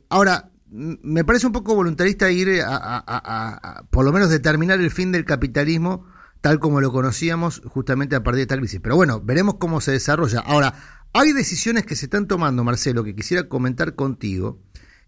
ahora, 0.07 0.51
me 0.75 1.23
parece 1.23 1.47
un 1.47 1.53
poco 1.53 1.73
voluntarista 1.73 2.29
ir 2.31 2.61
a, 2.65 3.85
por 3.89 4.03
lo 4.03 4.11
menos 4.11 4.29
determinar 4.29 4.79
el 4.79 4.91
fin 4.91 5.11
del 5.11 5.25
capitalismo 5.25 6.05
tal 6.41 6.59
como 6.59 6.79
lo 6.79 6.91
conocíamos 6.91 7.61
justamente 7.65 8.15
a 8.15 8.21
partir 8.21 8.37
de 8.37 8.41
esta 8.43 8.57
crisis. 8.57 8.79
Pero 8.79 8.95
bueno, 8.95 9.19
veremos 9.19 9.55
cómo 9.55 9.81
se 9.81 9.91
desarrolla. 9.91 10.41
Ahora, 10.41 10.75
hay 11.11 11.31
decisiones 11.31 11.87
que 11.87 11.95
se 11.95 12.05
están 12.05 12.27
tomando, 12.27 12.63
Marcelo, 12.63 13.03
que 13.03 13.15
quisiera 13.15 13.49
comentar 13.49 13.95
contigo, 13.95 14.61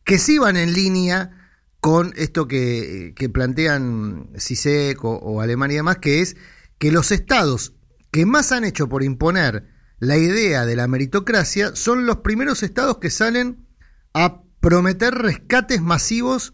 que 0.04 0.18
sí 0.18 0.40
van 0.40 0.58
en 0.58 0.74
línea 0.74 1.52
con 1.80 2.14
esto 2.16 2.48
que, 2.48 3.14
plantean 3.32 4.30
CISEC 4.36 5.04
o, 5.04 5.42
Alemania 5.42 5.76
y 5.76 5.78
demás, 5.78 5.98
que 5.98 6.22
es 6.22 6.38
que 6.80 6.92
los 6.92 7.12
estados 7.12 7.76
que 8.10 8.26
más 8.26 8.52
han 8.52 8.64
hecho 8.64 8.90
por 8.90 9.04
imponer 9.04 9.68
la 10.00 10.18
idea 10.18 10.66
de 10.66 10.76
la 10.76 10.88
meritocracia 10.88 11.76
son 11.76 12.06
los 12.06 12.18
primeros 12.18 12.64
estados 12.64 12.98
que 12.98 13.10
salen 13.10 13.68
a 14.14 14.42
prometer 14.68 15.14
rescates 15.14 15.82
masivos 15.82 16.54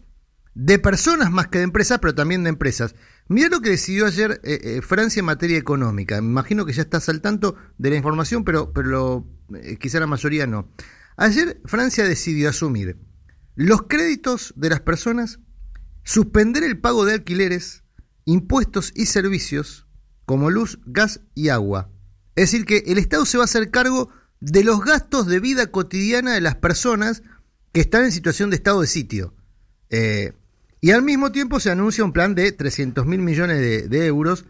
de 0.54 0.78
personas 0.78 1.32
más 1.32 1.48
que 1.48 1.58
de 1.58 1.64
empresas, 1.64 1.98
pero 2.00 2.14
también 2.14 2.44
de 2.44 2.50
empresas. 2.50 2.94
Mira 3.26 3.48
lo 3.48 3.60
que 3.60 3.70
decidió 3.70 4.06
ayer 4.06 4.40
eh, 4.44 4.60
eh, 4.62 4.82
Francia 4.82 5.18
en 5.18 5.26
materia 5.26 5.58
económica. 5.58 6.22
Me 6.22 6.28
imagino 6.28 6.64
que 6.64 6.72
ya 6.72 6.82
estás 6.82 7.08
al 7.08 7.20
tanto 7.20 7.56
de 7.76 7.90
la 7.90 7.96
información, 7.96 8.44
pero, 8.44 8.72
pero 8.72 9.26
eh, 9.56 9.78
quizá 9.80 9.98
la 9.98 10.06
mayoría 10.06 10.46
no. 10.46 10.68
Ayer 11.16 11.60
Francia 11.64 12.04
decidió 12.04 12.50
asumir 12.50 13.00
los 13.56 13.82
créditos 13.88 14.54
de 14.54 14.70
las 14.70 14.80
personas, 14.80 15.40
suspender 16.04 16.62
el 16.62 16.78
pago 16.78 17.04
de 17.04 17.14
alquileres, 17.14 17.82
impuestos 18.26 18.92
y 18.94 19.06
servicios 19.06 19.88
como 20.24 20.50
luz, 20.50 20.78
gas 20.86 21.22
y 21.34 21.48
agua. 21.48 21.90
Es 22.36 22.52
decir, 22.52 22.64
que 22.64 22.84
el 22.86 22.98
Estado 22.98 23.26
se 23.26 23.38
va 23.38 23.42
a 23.42 23.46
hacer 23.46 23.72
cargo 23.72 24.10
de 24.38 24.62
los 24.62 24.84
gastos 24.84 25.26
de 25.26 25.40
vida 25.40 25.66
cotidiana 25.72 26.34
de 26.34 26.40
las 26.40 26.54
personas 26.54 27.24
que 27.74 27.80
están 27.80 28.04
en 28.04 28.12
situación 28.12 28.50
de 28.50 28.56
estado 28.56 28.80
de 28.80 28.86
sitio. 28.86 29.34
Eh, 29.90 30.32
y 30.80 30.92
al 30.92 31.02
mismo 31.02 31.32
tiempo 31.32 31.58
se 31.58 31.72
anuncia 31.72 32.04
un 32.04 32.12
plan 32.12 32.36
de 32.36 32.52
300 32.52 33.04
mil 33.04 33.20
millones 33.20 33.90
de, 33.90 34.06
euros 34.06 34.44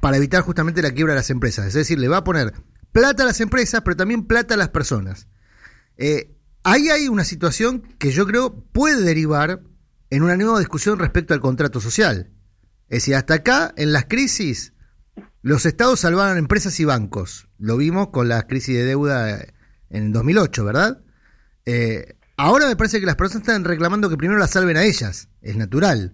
para 0.00 0.16
evitar 0.16 0.42
justamente 0.42 0.80
la 0.80 0.92
quiebra 0.92 1.14
de 1.14 1.18
las 1.18 1.30
empresas. 1.30 1.66
Es 1.66 1.74
decir, 1.74 1.98
le 1.98 2.06
va 2.06 2.18
a 2.18 2.24
poner 2.24 2.52
plata 2.92 3.24
a 3.24 3.26
las 3.26 3.40
empresas, 3.40 3.82
pero 3.84 3.96
también 3.96 4.26
plata 4.26 4.54
a 4.54 4.56
las 4.56 4.68
personas. 4.68 5.26
Eh, 5.96 6.36
ahí 6.62 6.88
hay 6.88 7.08
una 7.08 7.24
situación 7.24 7.82
que 7.98 8.12
yo 8.12 8.26
creo 8.28 8.62
puede 8.70 9.02
derivar 9.02 9.60
en 10.10 10.22
una 10.22 10.36
nueva 10.36 10.60
discusión 10.60 11.00
respecto 11.00 11.34
al 11.34 11.40
contrato 11.40 11.80
social. 11.80 12.30
Es 12.88 12.98
decir, 12.98 13.16
hasta 13.16 13.34
acá, 13.34 13.74
en 13.76 13.92
las 13.92 14.04
crisis, 14.04 14.72
los 15.42 15.66
estados 15.66 15.98
salvaron 15.98 16.38
empresas 16.38 16.78
y 16.78 16.84
bancos. 16.84 17.48
Lo 17.58 17.76
vimos 17.76 18.10
con 18.10 18.28
la 18.28 18.46
crisis 18.46 18.76
de 18.76 18.84
deuda 18.84 19.44
en 19.90 20.12
2008, 20.12 20.64
¿verdad? 20.64 21.02
Eh, 21.66 22.17
Ahora 22.40 22.68
me 22.68 22.76
parece 22.76 23.00
que 23.00 23.06
las 23.06 23.16
personas 23.16 23.48
están 23.48 23.64
reclamando 23.64 24.08
que 24.08 24.16
primero 24.16 24.38
las 24.38 24.52
salven 24.52 24.76
a 24.76 24.84
ellas, 24.84 25.28
es 25.42 25.56
natural. 25.56 26.12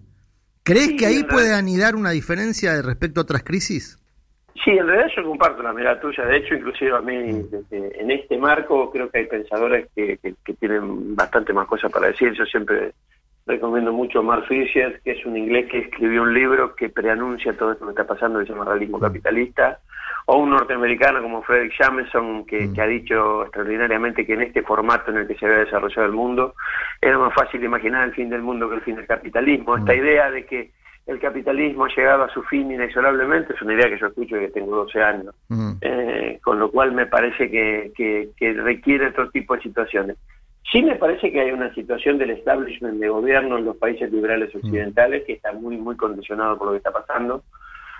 ¿Crees 0.63 0.93
que 0.97 1.05
ahí 1.05 1.23
puede 1.23 1.53
anidar 1.53 1.95
una 1.95 2.09
diferencia 2.09 2.81
respecto 2.81 3.19
a 3.19 3.23
otras 3.23 3.43
crisis? 3.43 3.99
Sí, 4.63 4.71
en 4.71 4.87
realidad 4.87 5.11
yo 5.15 5.23
comparto 5.23 5.61
la 5.61 5.71
mirada 5.71 5.99
tuya. 5.99 6.25
De 6.25 6.37
hecho, 6.37 6.55
inclusive 6.55 6.97
a 6.97 7.01
mí, 7.01 7.15
mm. 7.15 7.45
en 7.69 8.09
este 8.09 8.39
marco, 8.39 8.89
creo 8.89 9.07
que 9.11 9.19
hay 9.19 9.27
pensadores 9.27 9.87
que, 9.95 10.17
tienen 10.59 11.15
bastante 11.15 11.53
más 11.53 11.67
cosas 11.67 11.91
para 11.91 12.07
decir. 12.07 12.33
Yo 12.33 12.45
siempre 12.45 12.93
recomiendo 13.45 13.93
mucho 13.93 14.19
a 14.19 14.23
Mark 14.23 14.45
Fisher, 14.47 14.99
que 15.03 15.11
es 15.11 15.25
un 15.25 15.37
inglés 15.37 15.69
que 15.69 15.79
escribió 15.79 16.23
un 16.23 16.33
libro 16.33 16.75
que 16.75 16.89
preanuncia 16.89 17.55
todo 17.57 17.73
esto 17.73 17.85
que 17.85 17.91
está 17.91 18.07
pasando, 18.07 18.39
que 18.39 18.45
se 18.45 18.53
llama 18.53 18.65
Realismo. 18.65 18.99
Capitalista 18.99 19.79
o 20.27 20.37
un 20.37 20.49
norteamericano 20.49 21.21
como 21.21 21.43
Frederick 21.43 21.73
Jameson, 21.79 22.39
mm. 22.39 22.45
que, 22.45 22.81
ha 22.81 22.87
dicho 22.87 23.43
extraordinariamente 23.43 24.25
que 24.25 24.33
en 24.33 24.41
este 24.41 24.63
formato 24.63 25.11
en 25.11 25.17
el 25.17 25.27
que 25.27 25.35
se 25.35 25.45
había 25.45 25.59
desarrollado 25.59 26.05
el 26.05 26.13
mundo 26.13 26.55
era 26.99 27.17
más 27.17 27.33
fácil 27.33 27.63
imaginar 27.63 28.07
el 28.07 28.15
fin 28.15 28.29
del 28.29 28.41
mundo 28.41 28.67
que 28.67 28.75
el 28.75 28.81
fin 28.81 28.95
del 28.95 29.05
capitalismo. 29.05 29.77
Esta 29.77 29.93
mm. 29.93 29.97
idea 29.97 30.31
de 30.31 30.45
que 30.45 30.71
el 31.05 31.19
capitalismo 31.19 31.85
ha 31.85 31.95
llegado 31.95 32.23
a 32.23 32.33
su 32.33 32.41
fin 32.43 32.71
inexorablemente 32.71 33.53
es 33.53 33.61
una 33.61 33.75
idea 33.75 33.89
que 33.89 33.99
yo 33.99 34.07
escucho 34.07 34.35
desde 34.35 34.47
que 34.47 34.59
tengo 34.59 34.75
12 34.75 35.03
años, 35.03 35.35
mm. 35.49 35.71
eh, 35.81 36.39
con 36.43 36.57
lo 36.57 36.71
cual 36.71 36.93
me 36.93 37.05
parece 37.05 37.51
que, 37.51 37.91
que, 37.95 38.53
requiere 38.53 39.07
otro 39.07 39.29
tipo 39.29 39.55
de 39.55 39.61
situaciones. 39.61 40.17
Sí 40.71 40.81
me 40.81 40.95
parece 40.95 41.31
que 41.31 41.41
hay 41.41 41.51
una 41.51 41.73
situación 41.73 42.17
del 42.17 42.31
establishment 42.31 42.99
de 42.99 43.09
gobierno 43.09 43.57
en 43.57 43.65
los 43.65 43.77
países 43.77 44.11
liberales 44.11 44.53
occidentales 44.55 45.23
que 45.25 45.33
está 45.33 45.53
muy, 45.53 45.77
muy 45.77 45.95
condicionado 45.95 46.57
por 46.57 46.67
lo 46.67 46.73
que 46.73 46.77
está 46.79 46.91
pasando 46.91 47.43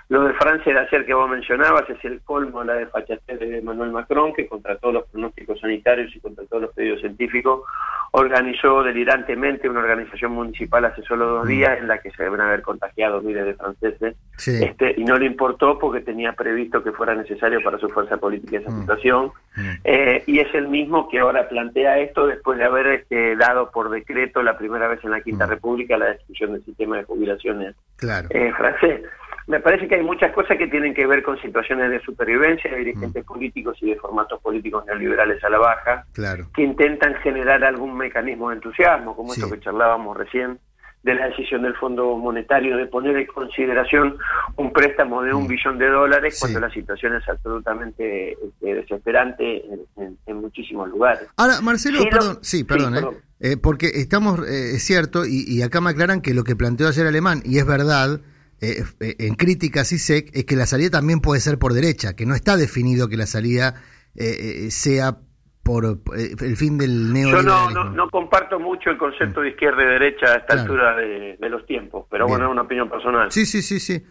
Lo 0.07 0.23
de 0.23 0.33
Francia 0.33 0.71
de 0.71 0.79
ayer 0.79 1.05
que 1.05 1.13
vos 1.13 1.29
mencionabas 1.29 1.89
es 1.89 2.03
el 2.05 2.21
colmo 2.21 2.63
la 2.63 2.75
desfachatez 2.75 3.39
de 3.39 3.57
Emmanuel 3.57 3.91
Macron, 3.91 4.33
que 4.33 4.47
contra 4.47 4.77
todos 4.77 4.93
los 4.93 5.07
pronósticos 5.07 5.59
sanitarios 5.59 6.15
y 6.15 6.19
contra 6.19 6.45
todos 6.45 6.63
los 6.63 6.73
pedidos 6.73 6.99
científicos 7.01 7.61
organizó 8.11 8.81
delirantemente 8.81 9.67
una 9.67 9.81
organización 9.81 10.31
municipal 10.31 10.85
hace 10.85 11.01
solo 11.03 11.25
dos 11.27 11.45
mm. 11.45 11.47
días 11.47 11.79
en 11.79 11.87
la 11.87 11.97
que 11.97 12.11
se 12.11 12.23
deben 12.23 12.39
haber 12.39 12.61
contagiado 12.61 13.21
miles 13.21 13.45
de 13.45 13.53
franceses 13.55 14.15
este, 14.37 14.93
y 14.95 15.03
no 15.03 15.17
le 15.17 15.25
importó 15.25 15.77
porque 15.77 15.99
tenía 15.99 16.31
previsto 16.33 16.81
que 16.81 16.93
fuera 16.93 17.13
necesario 17.13 17.61
para 17.61 17.77
su 17.77 17.89
fuerza 17.89 18.17
política 18.17 18.59
esa 18.59 18.71
mm. 18.71 18.79
situación 18.81 19.31
mm. 19.55 19.69
Eh, 19.83 20.23
y 20.27 20.39
es 20.39 20.53
el 20.53 20.67
mismo 20.69 21.09
que 21.09 21.19
ahora 21.19 21.49
plantea 21.49 21.99
esto 21.99 22.27
después 22.27 22.57
de 22.57 22.63
haber 22.63 22.87
este, 22.87 23.35
dado 23.35 23.69
por 23.71 23.89
decreto 23.89 24.41
la 24.43 24.57
primera 24.57 24.87
vez 24.87 25.03
en 25.03 25.11
la 25.11 25.21
Quinta 25.21 25.45
República 25.45 25.97
la 25.97 26.07
destrucción 26.07 26.53
del 26.53 26.63
sistema 26.63 26.97
de 26.97 27.03
jubilaciones 27.03 27.75
eh, 28.29 28.53
francés. 28.55 29.01
Me 29.47 29.59
parece 29.59 29.87
que 29.87 29.95
hay 29.95 30.03
muchas 30.03 30.31
cosas 30.33 30.57
que 30.57 30.67
tienen 30.67 30.93
que 30.93 31.05
ver 31.05 31.21
con 31.21 31.39
situaciones 31.39 31.91
de 31.91 31.99
supervivencia 32.01 32.71
de 32.71 32.77
dirigentes 32.77 33.23
mm. 33.23 33.27
políticos 33.27 33.77
y 33.81 33.91
de 33.91 33.95
formatos 33.97 34.41
políticos 34.41 34.83
neoliberales 34.87 35.43
a 35.43 35.49
la 35.49 35.59
baja, 35.59 36.05
que 36.55 36.63
intentan 36.63 37.13
generar 37.15 37.63
algún 37.63 37.95
mecanismo 37.95 38.49
de 38.49 38.55
entusiasmo, 38.55 39.15
como 39.15 39.33
esto 39.33 39.49
que 39.49 39.59
charlábamos 39.59 40.17
recién, 40.17 40.59
de 41.05 41.13
la 41.13 41.27
decisión 41.27 41.61
del 41.61 41.75
Fondo 41.75 42.17
Monetario 42.17 42.77
de 42.77 42.87
poner 42.87 43.15
en 43.15 43.27
consideración 43.27 44.17
un 44.55 44.73
préstamo 44.73 45.21
de 45.21 45.35
un 45.35 45.43
mm. 45.43 45.47
billón 45.47 45.77
de 45.77 45.87
dólares 45.87 46.37
cuando 46.39 46.59
la 46.59 46.71
situación 46.71 47.15
es 47.15 47.29
absolutamente 47.29 48.31
este, 48.31 48.73
desesperante 48.73 49.63
en, 49.97 50.35
muchísimos 50.35 50.89
lugares. 50.89 51.27
Ahora, 51.37 51.61
Marcelo, 51.61 51.99
perdón, 52.09 52.39
sí, 52.41 52.63
perdón, 52.63 52.95
eh, 52.95 53.01
eh, 53.39 53.57
porque 53.57 53.87
estamos, 53.93 54.39
eh, 54.47 54.75
es 54.75 54.83
cierto, 54.83 55.25
y, 55.25 55.43
y 55.47 55.61
acá 55.61 55.79
me 55.79 55.91
aclaran 55.91 56.21
que 56.21 56.33
lo 56.33 56.43
que 56.43 56.55
planteó 56.55 56.87
ayer 56.87 57.05
Alemán, 57.05 57.41
y 57.45 57.59
es 57.59 57.67
verdad, 57.67 58.19
eh, 58.65 58.83
eh, 58.99 59.15
en 59.19 59.35
críticas 59.35 59.91
y 59.91 59.99
SEC 59.99 60.31
es 60.33 60.45
que 60.45 60.55
la 60.55 60.65
salida 60.65 60.89
también 60.89 61.19
puede 61.19 61.39
ser 61.39 61.59
por 61.59 61.73
derecha, 61.73 62.15
que 62.15 62.25
no 62.25 62.33
está 62.33 62.57
definido 62.57 63.07
que 63.07 63.17
la 63.17 63.27
salida 63.27 63.75
eh, 64.15 64.67
sea 64.71 65.17
por 65.61 65.99
el 66.15 66.57
fin 66.57 66.77
del 66.77 67.11
neoliberalismo. 67.11 67.69
Yo 67.69 67.83
no, 67.83 67.89
no, 67.89 68.09
comparto 68.09 68.59
mucho 68.59 68.91
el 68.91 68.99
concepto 68.99 69.41
de 69.41 69.49
izquierda 69.49 69.83
y 69.83 69.87
derecha 69.87 70.27
a 70.27 70.35
esta 70.35 70.61
altura 70.61 70.95
de, 70.95 71.37
los 71.49 71.65
tiempos, 71.65 72.05
pero 72.09 72.27
bueno, 72.27 72.45
es 72.45 72.51
una 72.51 72.61
opinión 72.61 72.87
personal. 72.87 73.31
Sí, 73.31 73.47
sí, 73.47 73.63
sí, 73.63 73.79
sí. 73.79 74.03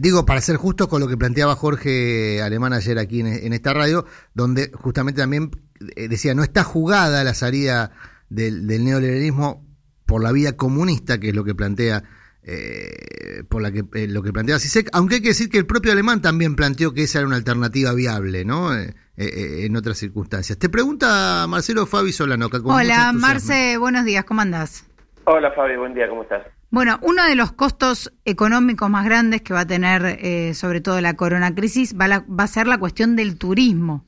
digo, 0.00 0.26
para 0.26 0.40
ser 0.40 0.56
justo 0.56 0.88
con 0.88 1.00
lo 1.00 1.06
que 1.06 1.16
planteaba 1.16 1.54
Jorge 1.54 2.42
Alemán 2.42 2.72
ayer 2.72 2.98
aquí 2.98 3.20
en, 3.20 3.52
esta 3.52 3.72
radio, 3.74 4.06
donde 4.34 4.72
justamente 4.74 5.20
también 5.20 5.50
decía, 5.78 6.34
no 6.34 6.42
está 6.42 6.64
jugada 6.64 7.22
la 7.22 7.34
salida 7.34 7.92
del, 8.28 8.66
del 8.66 8.84
neoliberalismo 8.84 9.64
por 10.04 10.20
la 10.20 10.32
vía 10.32 10.56
comunista, 10.56 11.20
que 11.20 11.28
es 11.28 11.36
lo 11.36 11.44
que 11.44 11.54
plantea 11.54 12.02
eh, 12.44 13.44
por 13.48 13.62
la 13.62 13.70
que 13.70 13.84
eh, 13.94 14.08
lo 14.08 14.22
que 14.22 14.32
plantea 14.32 14.58
Sisek, 14.58 14.88
aunque 14.92 15.16
hay 15.16 15.22
que 15.22 15.28
decir 15.28 15.48
que 15.48 15.58
el 15.58 15.66
propio 15.66 15.92
alemán 15.92 16.20
también 16.20 16.56
planteó 16.56 16.92
que 16.92 17.04
esa 17.04 17.18
era 17.18 17.26
una 17.26 17.36
alternativa 17.36 17.92
viable, 17.94 18.44
¿no? 18.44 18.76
Eh, 18.76 18.94
eh, 19.16 19.66
en 19.66 19.76
otras 19.76 19.98
circunstancias. 19.98 20.58
Te 20.58 20.68
pregunta 20.68 21.46
Marcelo 21.48 21.86
Fabi 21.86 22.12
Solano. 22.12 22.48
Hola, 22.64 23.12
Marce, 23.12 23.76
buenos 23.78 24.04
días, 24.04 24.24
¿cómo 24.24 24.40
andás? 24.40 24.86
Hola, 25.24 25.52
Fabi, 25.52 25.76
buen 25.76 25.94
día, 25.94 26.08
¿cómo 26.08 26.22
estás? 26.22 26.46
Bueno, 26.70 26.98
uno 27.02 27.24
de 27.26 27.36
los 27.36 27.52
costos 27.52 28.12
económicos 28.24 28.88
más 28.88 29.04
grandes 29.04 29.42
que 29.42 29.52
va 29.52 29.60
a 29.60 29.66
tener, 29.66 30.54
sobre 30.54 30.80
todo 30.80 31.00
la 31.02 31.14
corona 31.14 31.54
crisis, 31.54 31.94
va, 31.94 32.24
va 32.26 32.44
a 32.44 32.48
ser 32.48 32.66
la 32.66 32.78
cuestión 32.78 33.14
del 33.14 33.36
turismo. 33.36 34.06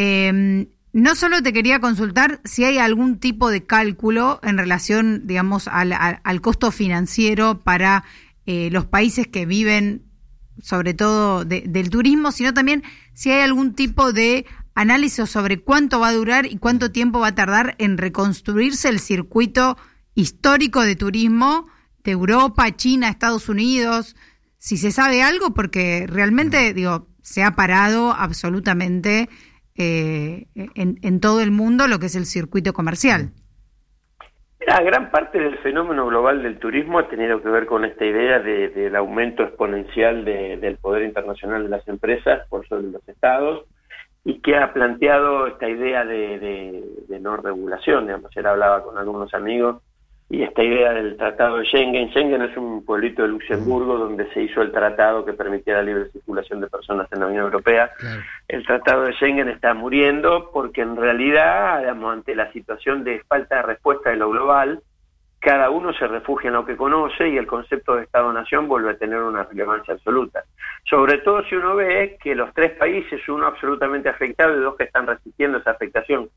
Eh, 0.00 0.68
no 0.98 1.14
solo 1.14 1.42
te 1.42 1.52
quería 1.52 1.80
consultar 1.80 2.40
si 2.44 2.64
hay 2.64 2.78
algún 2.78 3.18
tipo 3.18 3.50
de 3.50 3.64
cálculo 3.64 4.40
en 4.42 4.58
relación, 4.58 5.26
digamos, 5.26 5.68
al, 5.68 5.92
al, 5.92 6.40
costo 6.40 6.72
financiero 6.72 7.60
para 7.60 8.04
eh, 8.46 8.68
los 8.72 8.86
países 8.86 9.28
que 9.28 9.46
viven, 9.46 10.06
sobre 10.60 10.94
todo 10.94 11.44
del 11.44 11.90
turismo, 11.90 12.32
sino 12.32 12.52
también 12.52 12.82
si 13.14 13.30
hay 13.30 13.42
algún 13.42 13.74
tipo 13.74 14.12
de 14.12 14.44
análisis 14.74 15.30
sobre 15.30 15.60
cuánto 15.60 16.00
va 16.00 16.08
a 16.08 16.12
durar 16.14 16.46
y 16.46 16.58
cuánto 16.58 16.90
tiempo 16.90 17.20
va 17.20 17.28
a 17.28 17.34
tardar 17.34 17.76
en 17.78 17.96
reconstruirse 17.96 18.88
el 18.88 18.98
circuito 18.98 19.76
histórico 20.14 20.82
de 20.82 20.96
turismo 20.96 21.68
de 22.02 22.10
Europa, 22.10 22.74
China, 22.74 23.08
Estados 23.08 23.48
Unidos, 23.48 24.16
si 24.58 24.76
se 24.76 24.90
sabe 24.90 25.22
algo, 25.22 25.54
porque 25.54 26.06
realmente, 26.08 26.74
digo, 26.74 27.08
se 27.22 27.44
ha 27.44 27.54
parado 27.54 28.12
absolutamente 28.12 29.28
eh, 29.78 30.46
en, 30.54 31.20
todo 31.20 31.40
el 31.40 31.50
mundo 31.50 31.86
lo 31.86 31.98
que 31.98 32.06
es 32.06 32.16
el 32.16 32.26
circuito 32.26 32.72
comercial. 32.72 33.30
La 34.66 34.82
gran 34.82 35.10
parte 35.10 35.38
del 35.38 35.56
fenómeno 35.58 36.06
global 36.06 36.42
del 36.42 36.58
turismo 36.58 36.98
ha 36.98 37.08
tenido 37.08 37.40
que 37.40 37.48
ver 37.48 37.66
con 37.66 37.84
esta 37.84 38.04
idea 38.04 38.40
del 38.40 38.94
aumento 38.96 39.44
exponencial 39.44 40.24
del 40.24 40.76
poder 40.76 41.04
internacional 41.04 41.62
de 41.62 41.70
las 41.70 41.86
empresas 41.88 42.46
por 42.48 42.66
sobre 42.66 42.90
los 42.90 43.08
estados 43.08 43.64
y 44.24 44.40
que 44.40 44.56
ha 44.56 44.72
planteado 44.74 45.46
esta 45.46 45.68
idea 45.68 46.04
de, 46.04 46.84
de 47.08 47.20
no 47.20 47.36
regulación. 47.36 48.06
Digamos, 48.06 48.30
ayer 48.32 48.46
hablaba 48.46 48.82
con 48.82 48.98
algunos 48.98 49.32
amigos 49.32 49.82
y 50.30 50.42
esta 50.42 50.62
idea 50.62 50.92
del 50.92 51.16
Tratado 51.16 51.58
de 51.58 51.64
Schengen. 51.64 52.10
Schengen 52.10 52.42
es 52.42 52.56
un 52.56 52.84
pueblito 52.84 53.22
de 53.22 53.28
Luxemburgo 53.28 53.96
donde 53.96 54.30
se 54.32 54.42
hizo 54.42 54.60
el 54.60 54.72
tratado 54.72 55.24
que 55.24 55.32
permitía 55.32 55.74
la 55.74 55.82
libre 55.82 56.10
circulación 56.10 56.60
de 56.60 56.66
personas 56.66 57.10
en 57.12 57.20
la 57.20 57.26
Unión 57.26 57.44
Europea. 57.44 57.90
El 58.46 58.66
Tratado 58.66 59.04
de 59.04 59.14
Schengen 59.14 59.48
está 59.48 59.72
muriendo 59.72 60.50
porque 60.52 60.82
en 60.82 60.96
realidad, 60.96 61.80
digamos, 61.80 62.12
ante 62.12 62.34
la 62.34 62.52
situación 62.52 63.04
de 63.04 63.20
falta 63.20 63.56
de 63.56 63.62
respuesta 63.62 64.10
de 64.10 64.16
lo 64.16 64.28
global, 64.28 64.82
cada 65.40 65.70
uno 65.70 65.94
se 65.94 66.06
refugia 66.06 66.48
en 66.48 66.54
lo 66.54 66.66
que 66.66 66.76
conoce 66.76 67.28
y 67.28 67.38
el 67.38 67.46
concepto 67.46 67.94
de 67.94 68.02
Estado-Nación 68.02 68.68
vuelve 68.68 68.90
a 68.90 68.98
tener 68.98 69.22
una 69.22 69.44
relevancia 69.44 69.94
absoluta. 69.94 70.44
Sobre 70.84 71.18
todo 71.18 71.42
si 71.44 71.54
uno 71.54 71.76
ve 71.76 72.18
que 72.22 72.34
los 72.34 72.52
tres 72.52 72.72
países, 72.72 73.26
uno 73.28 73.46
absolutamente 73.46 74.08
afectado 74.08 74.54
y 74.54 74.60
dos 74.60 74.76
que 74.76 74.84
están 74.84 75.06
resistiendo 75.06 75.58
esa 75.58 75.70
afectación, 75.70 76.28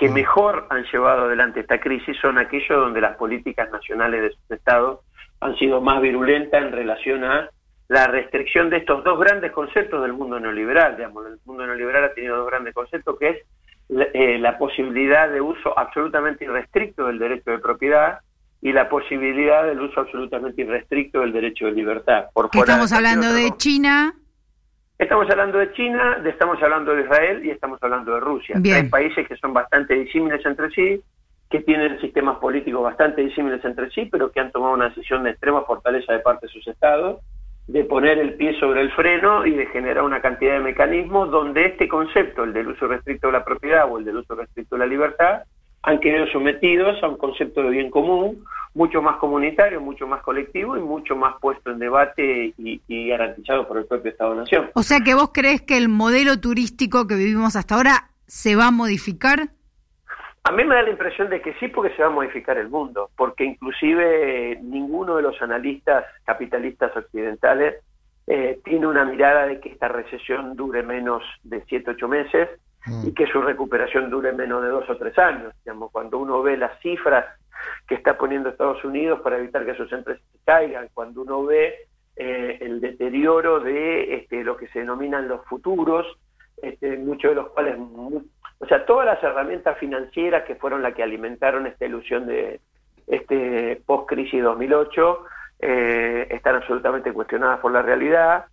que 0.00 0.08
mm. 0.08 0.14
mejor 0.14 0.66
han 0.70 0.84
llevado 0.90 1.26
adelante 1.26 1.60
esta 1.60 1.78
crisis 1.78 2.16
son 2.20 2.38
aquellos 2.38 2.70
donde 2.70 3.02
las 3.02 3.16
políticas 3.16 3.70
nacionales 3.70 4.22
de 4.22 4.30
sus 4.30 4.50
estados 4.50 5.00
han 5.40 5.54
sido 5.56 5.82
más 5.82 6.00
virulentas 6.00 6.62
en 6.62 6.72
relación 6.72 7.22
a 7.22 7.50
la 7.88 8.06
restricción 8.06 8.70
de 8.70 8.78
estos 8.78 9.04
dos 9.04 9.20
grandes 9.20 9.52
conceptos 9.52 10.00
del 10.02 10.14
mundo 10.14 10.40
neoliberal. 10.40 10.96
Digamos, 10.96 11.26
el 11.26 11.38
mundo 11.44 11.66
neoliberal 11.66 12.04
ha 12.04 12.14
tenido 12.14 12.36
dos 12.36 12.46
grandes 12.46 12.72
conceptos, 12.72 13.18
que 13.18 13.28
es 13.28 13.36
la, 13.88 14.04
eh, 14.14 14.56
posibilidad 14.58 15.28
de 15.28 15.40
uso 15.40 15.78
absolutamente 15.78 16.44
irrestricto 16.44 17.06
del 17.06 17.18
derecho 17.18 17.50
de 17.50 17.58
propiedad 17.58 18.20
y 18.62 18.72
la 18.72 18.88
posibilidad 18.88 19.64
del 19.64 19.80
uso 19.80 20.00
absolutamente 20.00 20.62
irrestricto 20.62 21.20
del 21.20 21.32
derecho 21.32 21.66
de 21.66 21.72
libertad. 21.72 22.26
Por 22.32 22.48
estamos 22.52 22.92
hablando 22.92 23.32
de 23.32 23.50
China, 23.56 24.14
Estamos 25.00 25.30
hablando 25.30 25.56
de 25.56 25.72
China, 25.72 26.22
estamos 26.26 26.62
hablando 26.62 26.94
de 26.94 27.00
Israel 27.04 27.42
y 27.42 27.48
estamos 27.48 27.82
hablando 27.82 28.12
de 28.12 28.20
Rusia. 28.20 28.60
Hay 28.62 28.82
países 28.90 29.26
que 29.26 29.34
son 29.36 29.54
bastante 29.54 29.94
disímiles 29.94 30.44
entre 30.44 30.68
sí, 30.72 31.02
que 31.48 31.60
tienen 31.60 31.98
sistemas 32.02 32.36
políticos 32.36 32.82
bastante 32.82 33.22
disímiles 33.22 33.64
entre 33.64 33.90
sí, 33.92 34.10
pero 34.12 34.30
que 34.30 34.40
han 34.40 34.52
tomado 34.52 34.74
una 34.74 34.90
decisión 34.90 35.24
de 35.24 35.30
extrema 35.30 35.62
fortaleza 35.62 36.12
de 36.12 36.18
parte 36.18 36.46
de 36.46 36.52
sus 36.52 36.68
estados, 36.68 37.20
de 37.66 37.82
poner 37.84 38.18
el 38.18 38.34
pie 38.34 38.60
sobre 38.60 38.82
el 38.82 38.92
freno 38.92 39.46
y 39.46 39.52
de 39.52 39.64
generar 39.68 40.04
una 40.04 40.20
cantidad 40.20 40.52
de 40.52 40.60
mecanismos 40.60 41.30
donde 41.30 41.64
este 41.64 41.88
concepto, 41.88 42.44
el 42.44 42.52
del 42.52 42.68
uso 42.68 42.86
restricto 42.86 43.28
de 43.28 43.32
la 43.32 43.44
propiedad 43.44 43.90
o 43.90 43.96
el 43.96 44.04
del 44.04 44.18
uso 44.18 44.34
restricto 44.34 44.76
de 44.76 44.80
la 44.80 44.86
libertad, 44.86 45.44
han 45.82 45.98
quedado 45.98 46.26
sometidos 46.26 47.02
a 47.02 47.08
un 47.08 47.16
concepto 47.16 47.62
de 47.62 47.70
bien 47.70 47.90
común 47.90 48.44
mucho 48.74 49.02
más 49.02 49.16
comunitario, 49.16 49.80
mucho 49.80 50.06
más 50.06 50.22
colectivo 50.22 50.76
y 50.76 50.80
mucho 50.80 51.16
más 51.16 51.34
puesto 51.40 51.70
en 51.70 51.78
debate 51.78 52.54
y, 52.56 53.08
garantizado 53.08 53.66
por 53.66 53.78
el 53.78 53.86
propio 53.86 54.12
Estado-Nación. 54.12 54.70
O 54.74 54.82
sea 54.82 55.00
que 55.00 55.14
vos 55.14 55.30
crees 55.32 55.62
que 55.62 55.76
el 55.76 55.88
modelo 55.88 56.40
turístico 56.40 57.06
que 57.06 57.16
vivimos 57.16 57.56
hasta 57.56 57.74
ahora 57.74 58.10
se 58.26 58.54
va 58.54 58.68
a 58.68 58.70
modificar? 58.70 59.48
A 60.44 60.52
mí 60.52 60.64
me 60.64 60.74
da 60.74 60.82
la 60.82 60.90
impresión 60.90 61.28
de 61.28 61.42
que 61.42 61.52
sí, 61.54 61.68
porque 61.68 61.94
se 61.96 62.02
va 62.02 62.08
a 62.08 62.12
modificar 62.12 62.56
el 62.56 62.68
mundo, 62.68 63.10
porque 63.16 63.44
inclusive 63.44 64.58
ninguno 64.62 65.16
de 65.16 65.22
los 65.22 65.40
analistas 65.42 66.04
capitalistas 66.24 66.96
occidentales 66.96 67.76
eh, 68.26 68.60
tiene 68.64 68.86
una 68.86 69.04
mirada 69.04 69.46
de 69.46 69.60
que 69.60 69.70
esta 69.70 69.88
recesión 69.88 70.56
dure 70.56 70.82
menos 70.82 71.22
de 71.42 71.62
7, 71.68 71.90
8 71.90 72.08
meses, 72.08 72.48
Mm. 72.86 73.08
y 73.08 73.14
que 73.14 73.26
su 73.26 73.42
recuperación 73.42 74.08
dure 74.08 74.32
menos 74.32 74.62
de 74.62 74.68
dos 74.68 74.88
o 74.88 74.96
tres 74.96 75.16
años. 75.18 75.52
Digamos, 75.64 75.90
cuando 75.90 76.18
uno 76.18 76.42
ve 76.42 76.56
las 76.56 76.78
cifras 76.80 77.26
que 77.86 77.94
está 77.94 78.16
poniendo 78.16 78.48
Estados 78.48 78.84
Unidos 78.84 79.20
para 79.20 79.38
evitar 79.38 79.64
que 79.64 79.74
sus 79.74 79.92
empresas 79.92 80.22
caigan, 80.44 80.88
cuando 80.94 81.22
uno 81.22 81.44
ve 81.44 81.86
eh, 82.16 82.58
el 82.60 82.80
deterioro 82.80 83.60
de 83.60 84.14
este, 84.14 84.44
lo 84.44 84.56
que 84.56 84.68
se 84.68 84.80
denominan 84.80 85.28
los 85.28 85.44
futuros, 85.46 86.06
este, 86.62 86.98
muchos 86.98 87.30
de 87.30 87.34
los 87.36 87.48
cuales, 87.50 87.76
o 87.78 88.66
sea, 88.66 88.84
todas 88.84 89.06
las 89.06 89.22
herramientas 89.22 89.78
financieras 89.78 90.44
que 90.44 90.56
fueron 90.56 90.82
las 90.82 90.94
que 90.94 91.02
alimentaron 91.02 91.66
esta 91.66 91.86
ilusión 91.86 92.26
de 92.26 92.60
este 93.06 93.82
post-crisis 93.86 94.42
2008, 94.42 95.24
eh, 95.60 96.26
están 96.30 96.56
absolutamente 96.56 97.12
cuestionadas 97.12 97.60
por 97.60 97.72
la 97.72 97.82
realidad 97.82 98.46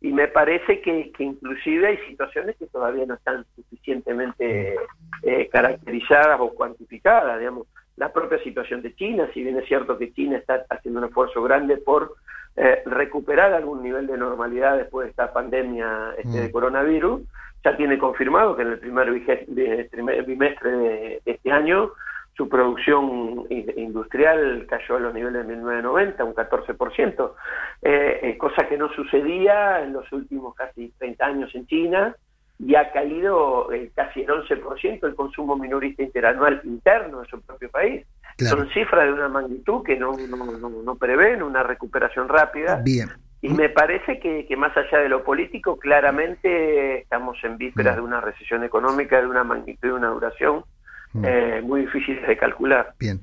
y 0.00 0.12
me 0.12 0.28
parece 0.28 0.80
que, 0.80 1.10
que, 1.12 1.24
inclusive 1.24 1.88
hay 1.88 1.98
situaciones 2.08 2.56
que 2.56 2.66
todavía 2.66 3.04
no 3.06 3.14
están 3.14 3.44
suficientemente 3.56 4.76
eh, 5.22 5.48
caracterizadas 5.50 6.38
o 6.40 6.50
cuantificadas, 6.54 7.38
digamos. 7.38 7.66
La 7.98 8.12
propia 8.12 8.38
situación 8.42 8.80
de 8.82 8.94
China, 8.94 9.28
si 9.34 9.42
bien 9.42 9.58
es 9.58 9.66
cierto 9.66 9.98
que 9.98 10.12
China 10.12 10.38
está 10.38 10.64
haciendo 10.70 11.00
un 11.00 11.06
esfuerzo 11.06 11.42
grande 11.42 11.76
por 11.76 12.14
eh, 12.56 12.82
recuperar 12.86 13.52
algún 13.52 13.82
nivel 13.82 14.06
de 14.06 14.16
normalidad 14.16 14.76
después 14.76 15.06
de 15.06 15.10
esta 15.10 15.32
pandemia 15.32 16.14
este, 16.16 16.40
de 16.40 16.48
mm. 16.48 16.52
coronavirus, 16.52 17.22
ya 17.64 17.76
tiene 17.76 17.98
confirmado 17.98 18.56
que 18.56 18.62
en 18.62 18.68
el 18.68 18.78
primer, 18.78 19.10
bimestre 20.26 20.70
de, 20.70 21.22
este 21.24 21.52
año 21.52 21.90
su 22.36 22.48
producción 22.48 23.46
industrial 23.50 24.64
cayó 24.68 24.94
a 24.94 25.00
los 25.00 25.12
niveles 25.12 25.44
de 25.44 25.54
1990, 25.54 26.22
un 26.24 26.34
14%, 26.34 27.32
eh, 27.82 28.20
eh, 28.22 28.38
cosa 28.38 28.68
que 28.68 28.78
no 28.78 28.88
sucedía 28.90 29.82
en 29.82 29.92
los 29.92 30.10
últimos 30.12 30.54
casi 30.54 30.92
30 30.98 31.26
años 31.26 31.54
en 31.56 31.66
China, 31.66 32.14
y 32.58 32.74
ha 32.74 32.90
caído 32.90 33.72
eh, 33.72 33.90
casi 33.94 34.20
el 34.22 34.28
11% 34.28 35.06
el 35.06 35.14
consumo 35.14 35.56
minorista 35.56 36.02
interanual 36.02 36.60
interno 36.64 37.20
de 37.20 37.28
su 37.28 37.40
propio 37.40 37.70
país. 37.70 38.04
Son 38.38 38.68
cifras 38.70 39.06
de 39.06 39.12
una 39.12 39.28
magnitud 39.28 39.82
que 39.84 39.96
no, 39.96 40.16
no, 40.16 40.68
no, 40.68 40.96
prevén 40.96 41.42
una 41.42 41.62
recuperación 41.64 42.28
rápida. 42.28 42.80
Bien. 42.84 43.08
Y 43.40 43.48
me 43.48 43.68
parece 43.68 44.18
que, 44.20 44.46
que, 44.46 44.56
más 44.56 44.76
allá 44.76 44.98
de 44.98 45.08
lo 45.08 45.24
político, 45.24 45.76
claramente 45.76 47.00
estamos 47.00 47.36
en 47.42 47.56
vísperas 47.56 47.96
de 47.96 48.02
una 48.02 48.20
recesión 48.20 48.64
económica 48.64 49.20
de 49.20 49.26
una 49.26 49.44
magnitud 49.44 49.88
y 49.88 49.92
una 49.92 50.08
duración 50.08 50.64
eh, 51.22 51.60
muy 51.64 51.82
difícil 51.82 52.20
de 52.26 52.36
calcular. 52.36 52.94
Bien. 52.98 53.16